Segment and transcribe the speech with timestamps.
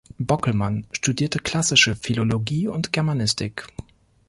[0.17, 3.67] Bockelmann studierte klassische Philologie und Germanistik.